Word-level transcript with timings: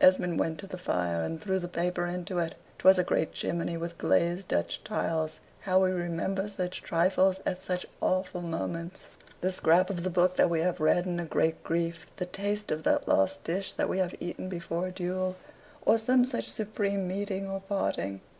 Esmond 0.00 0.38
went 0.38 0.60
to 0.60 0.68
the 0.68 0.78
fire, 0.78 1.24
and 1.24 1.40
threw 1.40 1.58
the 1.58 1.66
paper 1.66 2.06
into 2.06 2.38
it. 2.38 2.54
'Twas 2.78 3.00
a 3.00 3.02
great 3.02 3.32
chimney 3.32 3.76
with 3.76 3.98
glazed 3.98 4.46
Dutch 4.46 4.80
tiles. 4.84 5.40
How 5.62 5.82
we 5.82 5.90
remember 5.90 6.48
such 6.48 6.82
trifles 6.84 7.40
at 7.44 7.64
such 7.64 7.84
awful 8.00 8.42
moments! 8.42 9.08
the 9.40 9.50
scrap 9.50 9.90
of 9.90 10.04
the 10.04 10.08
book 10.08 10.36
that 10.36 10.48
we 10.48 10.60
have 10.60 10.78
read 10.78 11.04
in 11.04 11.18
a 11.18 11.24
great 11.24 11.64
grief 11.64 12.06
the 12.14 12.26
taste 12.26 12.70
of 12.70 12.84
that 12.84 13.08
last 13.08 13.42
dish 13.42 13.72
that 13.72 13.88
we 13.88 13.98
have 13.98 14.14
eaten 14.20 14.48
before 14.48 14.86
a 14.86 14.92
duel, 14.92 15.34
or 15.84 15.98
some 15.98 16.24
such 16.24 16.48
supreme 16.48 17.08
meeting 17.08 17.48
or 17.50 17.60
parting. 17.60 18.20